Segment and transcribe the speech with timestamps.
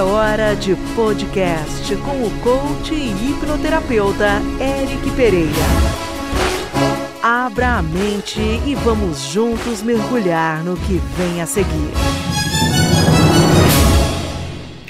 [0.00, 5.50] É hora de podcast com o coach e hipnoterapeuta Eric Pereira.
[7.22, 11.92] Abra a mente e vamos juntos mergulhar no que vem a seguir.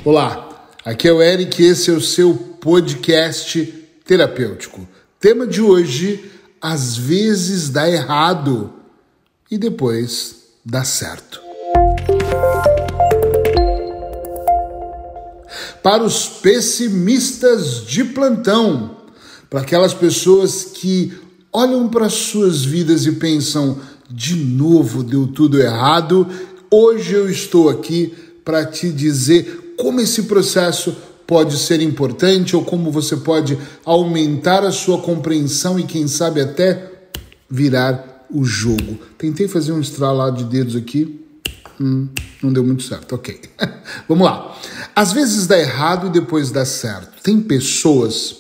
[0.05, 0.49] Olá,
[0.85, 3.65] aqui é o Eric e esse é o seu podcast
[4.07, 4.87] terapêutico.
[5.19, 6.31] Tema de hoje:
[6.63, 8.73] às vezes dá errado
[9.51, 11.41] e depois dá certo.
[15.83, 18.97] Para os pessimistas de plantão,
[19.49, 21.13] para aquelas pessoas que
[21.53, 23.79] olham para suas vidas e pensam:
[24.11, 26.27] de novo deu tudo errado,
[26.71, 28.13] hoje eu estou aqui
[28.45, 30.95] para te dizer como esse processo
[31.27, 36.91] pode ser importante ou como você pode aumentar a sua compreensão e, quem sabe, até
[37.49, 38.99] virar o jogo.
[39.17, 41.21] Tentei fazer um estralar de dedos aqui,
[41.81, 42.09] hum,
[42.43, 43.15] não deu muito certo.
[43.15, 43.41] Ok,
[44.09, 44.59] vamos lá.
[44.95, 47.23] Às vezes dá errado e depois dá certo.
[47.23, 48.37] Tem pessoas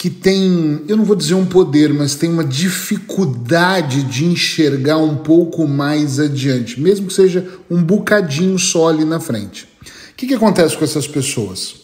[0.00, 5.16] que têm, eu não vou dizer um poder, mas tem uma dificuldade de enxergar um
[5.16, 9.68] pouco mais adiante, mesmo que seja um bocadinho só ali na frente.
[9.82, 11.74] O que, que acontece com essas pessoas?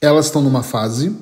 [0.00, 1.14] Elas estão numa fase,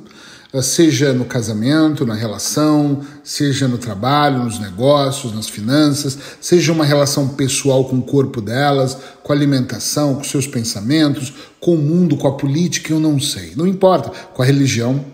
[0.63, 7.29] seja no casamento, na relação, seja no trabalho, nos negócios, nas finanças, seja uma relação
[7.29, 12.27] pessoal com o corpo delas, com a alimentação, com seus pensamentos, com o mundo, com
[12.27, 15.05] a política, eu não sei, não importa, com a religião,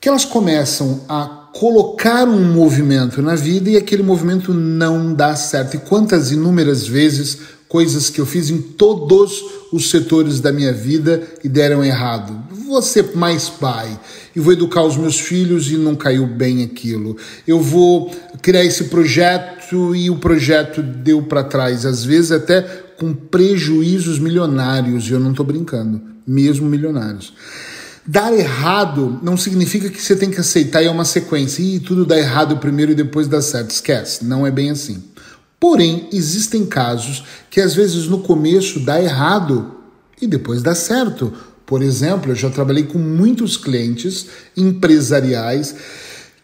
[0.00, 5.74] que elas começam a colocar um movimento na vida e aquele movimento não dá certo.
[5.76, 7.38] E quantas inúmeras vezes
[7.74, 12.44] coisas que eu fiz em todos os setores da minha vida e deram errado.
[12.82, 13.98] Ser mais pai
[14.34, 17.16] e vou educar os meus filhos e não caiu bem aquilo.
[17.46, 22.62] Eu vou criar esse projeto e o projeto deu para trás, às vezes até
[22.98, 27.32] com prejuízos milionários, e eu não estou brincando, mesmo milionários.
[28.06, 31.62] Dar errado não significa que você tem que aceitar e é uma sequência.
[31.62, 33.70] E tudo dá errado primeiro e depois dá certo.
[33.70, 35.02] Esquece, não é bem assim.
[35.58, 39.74] Porém, existem casos que às vezes no começo dá errado
[40.20, 41.32] e depois dá certo.
[41.66, 44.26] Por exemplo, eu já trabalhei com muitos clientes
[44.56, 45.74] empresariais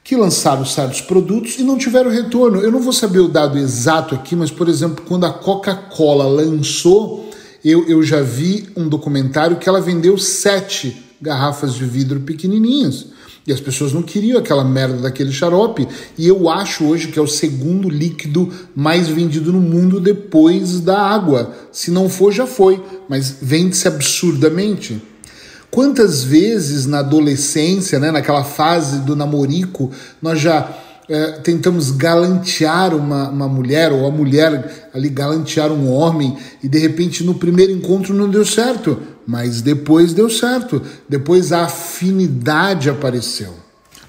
[0.03, 2.61] que lançaram certos produtos e não tiveram retorno.
[2.61, 7.31] Eu não vou saber o dado exato aqui, mas, por exemplo, quando a Coca-Cola lançou,
[7.65, 13.07] eu, eu já vi um documentário que ela vendeu sete garrafas de vidro pequenininhas.
[13.47, 15.87] E as pessoas não queriam aquela merda daquele xarope.
[16.17, 21.01] E eu acho hoje que é o segundo líquido mais vendido no mundo depois da
[21.01, 21.55] água.
[21.73, 22.83] Se não for, já foi.
[23.09, 25.01] Mas vende-se absurdamente.
[25.71, 30.69] Quantas vezes na adolescência, né, naquela fase do namorico, nós já
[31.09, 36.79] é, tentamos galantear uma, uma mulher, ou a mulher ali galantear um homem, e de
[36.79, 43.55] repente no primeiro encontro não deu certo, mas depois deu certo, depois a afinidade apareceu.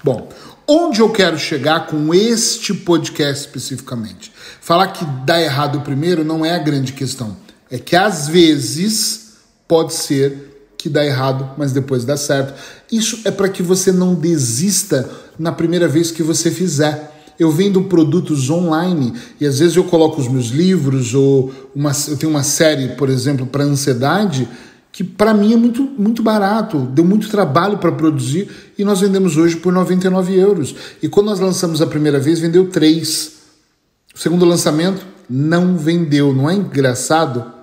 [0.02, 0.28] Bom,
[0.66, 4.32] onde eu quero chegar com este podcast especificamente?
[4.60, 7.36] Falar que dá errado primeiro não é a grande questão,
[7.70, 10.51] é que às vezes pode ser
[10.82, 12.54] que dá errado, mas depois dá certo.
[12.90, 17.22] Isso é para que você não desista na primeira vez que você fizer.
[17.38, 22.16] Eu vendo produtos online e às vezes eu coloco os meus livros ou uma, eu
[22.16, 24.48] tenho uma série, por exemplo, para ansiedade
[24.90, 29.36] que para mim é muito, muito barato, deu muito trabalho para produzir e nós vendemos
[29.36, 30.74] hoje por 99 euros.
[31.00, 33.32] E quando nós lançamos a primeira vez, vendeu 3.
[34.14, 37.61] O segundo lançamento não vendeu, não é engraçado?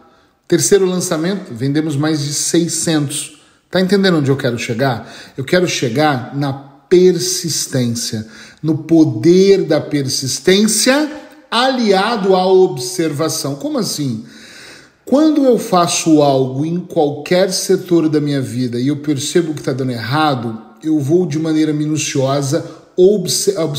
[0.49, 3.39] Terceiro lançamento, vendemos mais de 600.
[3.69, 5.07] Tá entendendo onde eu quero chegar?
[5.37, 8.25] Eu quero chegar na persistência,
[8.63, 11.07] no poder da persistência
[11.51, 13.57] aliado à observação.
[13.57, 14.25] Como assim?
[15.05, 19.71] Quando eu faço algo em qualquer setor da minha vida e eu percebo que está
[19.71, 22.65] dando errado, eu vou de maneira minuciosa
[22.97, 23.69] observar.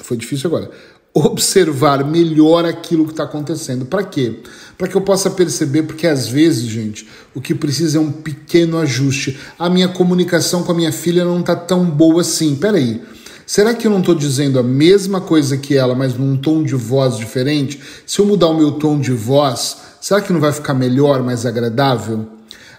[0.00, 0.70] Foi difícil agora
[1.14, 3.86] observar melhor aquilo que está acontecendo.
[3.86, 4.40] Para quê?
[4.76, 8.78] Para que eu possa perceber, porque às vezes, gente, o que precisa é um pequeno
[8.78, 9.38] ajuste.
[9.58, 12.54] A minha comunicação com a minha filha não está tão boa assim.
[12.56, 13.02] Peraí.
[13.46, 16.74] Será que eu não estou dizendo a mesma coisa que ela, mas num tom de
[16.74, 17.80] voz diferente?
[18.06, 21.46] Se eu mudar o meu tom de voz, será que não vai ficar melhor, mais
[21.46, 22.26] agradável?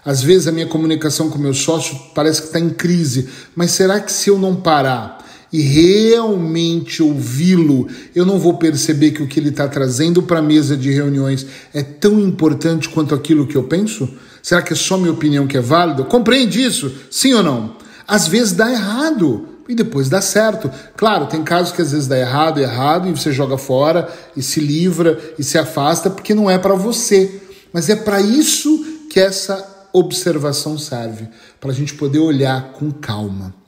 [0.04, 4.00] Às vezes a minha comunicação com meu sócio parece que está em crise, mas será
[4.00, 5.19] que se eu não parar
[5.52, 10.42] e realmente ouvi-lo, eu não vou perceber que o que ele está trazendo para a
[10.42, 14.08] mesa de reuniões é tão importante quanto aquilo que eu penso?
[14.42, 16.04] Será que é só minha opinião que é válida?
[16.04, 16.92] Compreende isso?
[17.10, 17.76] Sim ou não?
[18.06, 20.70] Às vezes dá errado e depois dá certo.
[20.96, 24.60] Claro, tem casos que às vezes dá errado, errado e você joga fora e se
[24.60, 27.40] livra e se afasta porque não é para você.
[27.72, 31.28] Mas é para isso que essa observação serve?
[31.60, 33.59] Para a gente poder olhar com calma.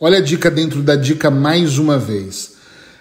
[0.00, 2.54] Olha a dica dentro da dica mais uma vez.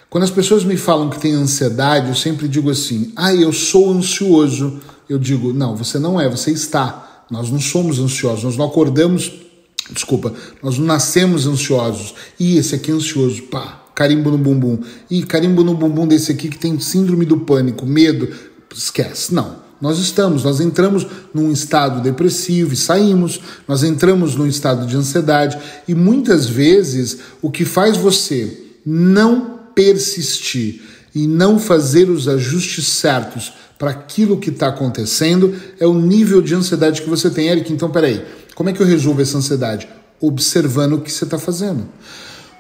[0.09, 3.91] Quando as pessoas me falam que tem ansiedade, eu sempre digo assim: ah, eu sou
[3.91, 4.79] ansioso.
[5.09, 7.25] Eu digo: não, você não é, você está.
[7.31, 9.31] Nós não somos ansiosos, nós não acordamos,
[9.89, 12.13] desculpa, nós não nascemos ansiosos.
[12.39, 14.77] E esse aqui é ansioso, pá, carimbo no bumbum.
[15.09, 18.29] E carimbo no bumbum desse aqui que tem síndrome do pânico, medo.
[18.71, 19.62] Esquece, não.
[19.83, 25.57] Nós estamos, nós entramos num estado depressivo e saímos, nós entramos num estado de ansiedade
[25.85, 30.81] e muitas vezes o que faz você não persistir
[31.13, 36.55] e não fazer os ajustes certos para aquilo que está acontecendo é o nível de
[36.55, 37.49] ansiedade que você tem.
[37.49, 38.23] Eric, então peraí,
[38.55, 39.85] como é que eu resolvo essa ansiedade?
[40.21, 41.83] Observando o que você está fazendo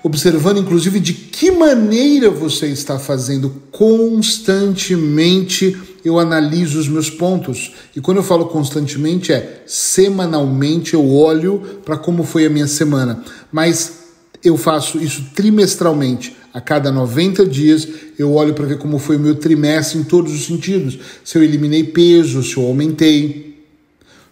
[0.05, 5.77] observando inclusive de que maneira você está fazendo constantemente.
[6.03, 7.73] Eu analiso os meus pontos.
[7.95, 13.23] E quando eu falo constantemente é semanalmente eu olho para como foi a minha semana,
[13.51, 14.03] mas
[14.43, 16.35] eu faço isso trimestralmente.
[16.53, 17.87] A cada 90 dias
[18.19, 20.99] eu olho para ver como foi o meu trimestre em todos os sentidos.
[21.23, 23.52] Se eu eliminei peso, se eu aumentei,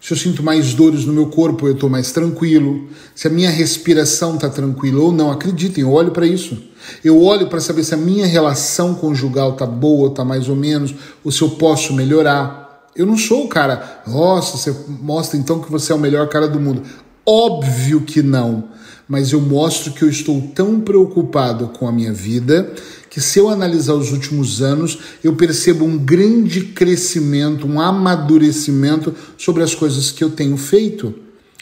[0.02, 2.88] se eu sinto mais dores no meu corpo, eu estou mais tranquilo.
[3.14, 6.60] Se a minha respiração está tranquila ou não, acreditem, eu olho para isso.
[7.04, 10.92] Eu olho para saber se a minha relação conjugal está boa, está mais ou menos,
[11.22, 12.90] ou se eu posso melhorar.
[12.96, 16.48] Eu não sou o cara, nossa, você mostra então que você é o melhor cara
[16.48, 16.82] do mundo.
[17.24, 18.64] Óbvio que não,
[19.12, 22.72] mas eu mostro que eu estou tão preocupado com a minha vida
[23.10, 29.62] que se eu analisar os últimos anos, eu percebo um grande crescimento, um amadurecimento sobre
[29.62, 31.14] as coisas que eu tenho feito,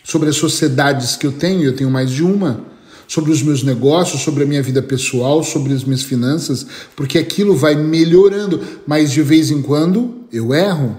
[0.04, 2.64] sobre as sociedades que eu tenho, eu tenho mais de uma,
[3.08, 6.64] sobre os meus negócios, sobre a minha vida pessoal, sobre as minhas finanças,
[6.94, 10.96] porque aquilo vai melhorando, mas de vez em quando eu erro.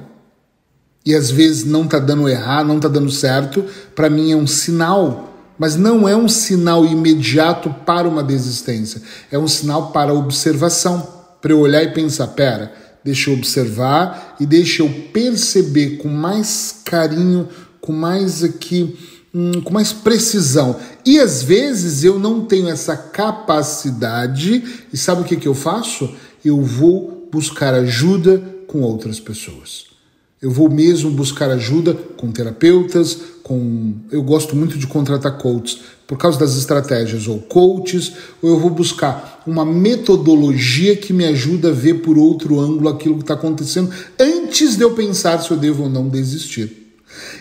[1.05, 3.63] E às vezes não está dando errar, não está dando certo,
[3.95, 5.30] para mim é um sinal
[5.61, 8.99] mas não é um sinal imediato para uma desistência,
[9.31, 11.07] é um sinal para observação,
[11.39, 12.73] para eu olhar e pensar, pera,
[13.05, 17.47] deixa eu observar e deixa eu perceber com mais carinho,
[17.79, 18.97] com mais aqui,
[19.31, 20.77] hum, com mais precisão.
[21.05, 26.11] E às vezes eu não tenho essa capacidade, e sabe o que, que eu faço?
[26.43, 29.91] Eu vou buscar ajuda com outras pessoas.
[30.41, 33.93] Eu vou mesmo buscar ajuda com terapeutas, com.
[34.11, 38.11] Eu gosto muito de contratar coaches por causa das estratégias, ou coaches,
[38.41, 43.15] ou eu vou buscar uma metodologia que me ajuda a ver por outro ângulo aquilo
[43.15, 46.95] que está acontecendo antes de eu pensar se eu devo ou não desistir.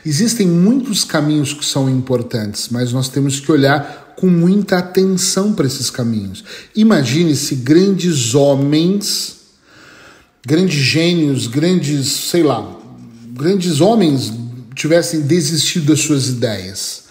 [0.04, 5.66] Existem muitos caminhos que são importantes, mas nós temos que olhar com muita atenção para
[5.66, 6.44] esses caminhos.
[6.76, 9.36] Imagine se grandes homens,
[10.46, 12.79] grandes gênios, grandes, sei lá,
[13.40, 14.30] grandes homens
[14.74, 17.04] tivessem desistido das suas ideias.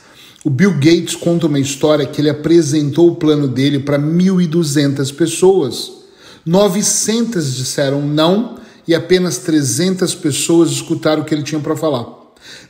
[0.46, 5.92] O Bill Gates conta uma história que ele apresentou o plano dele para 1.200 pessoas.
[6.46, 12.06] 900 disseram não e apenas 300 pessoas escutaram o que ele tinha para falar.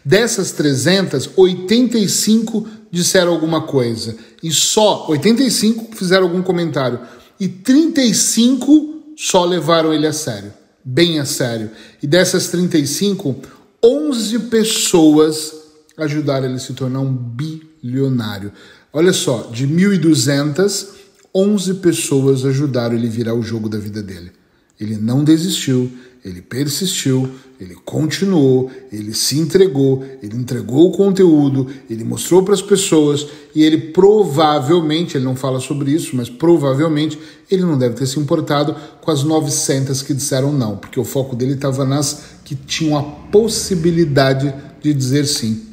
[0.06, 7.02] Dessas 300, 85 disseram alguma coisa e só 85 fizeram algum comentário
[7.38, 10.54] e 35 só levaram ele a sério
[10.90, 11.70] bem a sério.
[12.02, 13.36] E dessas 35,
[13.84, 15.54] 11 pessoas
[15.98, 18.52] ajudaram ele a se tornar um bilionário.
[18.92, 20.88] Olha só, de 1.200,
[21.34, 24.32] 11 pessoas ajudaram ele a virar o jogo da vida dele.
[24.80, 25.92] Ele não desistiu,
[26.24, 32.62] ele persistiu, ele continuou, ele se entregou, ele entregou o conteúdo, ele mostrou para as
[32.62, 37.18] pessoas e ele provavelmente, ele não fala sobre isso, mas provavelmente
[37.50, 41.36] ele não deve ter se importado com as 900 que disseram não, porque o foco
[41.36, 45.64] dele estava nas que tinham a possibilidade de dizer sim.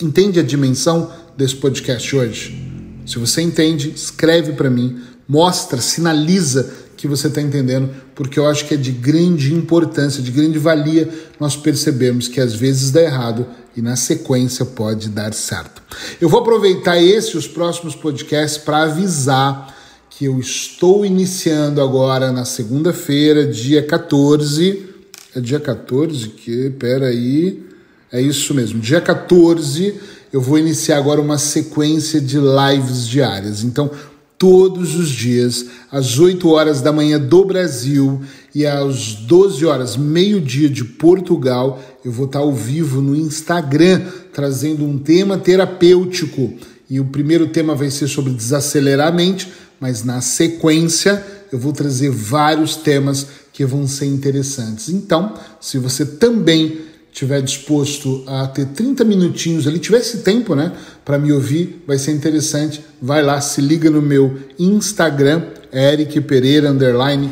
[0.00, 2.72] Entende a dimensão desse podcast hoje?
[3.06, 4.98] Se você entende, escreve para mim,
[5.28, 10.30] mostra, sinaliza que você está entendendo, porque eu acho que é de grande importância, de
[10.30, 11.08] grande valia
[11.38, 13.46] nós percebemos que às vezes dá errado
[13.76, 15.82] e na sequência pode dar certo.
[16.20, 19.74] Eu vou aproveitar esse e os próximos podcasts para avisar
[20.10, 24.90] que eu estou iniciando agora na segunda-feira, dia 14.
[25.34, 27.64] É dia 14 que, pera aí,
[28.12, 29.94] é isso mesmo, dia 14
[30.34, 33.62] eu vou iniciar agora uma sequência de lives diárias.
[33.62, 33.88] Então,
[34.38, 38.20] todos os dias, às 8 horas da manhã do Brasil
[38.54, 44.84] e às 12 horas, meio-dia de Portugal, eu vou estar ao vivo no Instagram trazendo
[44.84, 46.52] um tema terapêutico.
[46.90, 49.50] E o primeiro tema vai ser sobre desacelerar a mente,
[49.80, 54.88] mas na sequência eu vou trazer vários temas que vão ser interessantes.
[54.88, 56.78] Então, se você também
[57.14, 60.72] tiver disposto a ter 30 minutinhos ali, tivesse tempo, né,
[61.04, 62.84] para me ouvir, vai ser interessante.
[63.00, 67.30] Vai lá, se liga no meu Instagram, Eric Pereira underline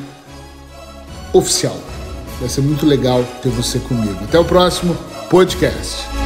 [1.33, 1.77] oficial.
[2.39, 4.19] Vai ser muito legal ter você comigo.
[4.23, 4.97] Até o próximo
[5.29, 6.22] podcast.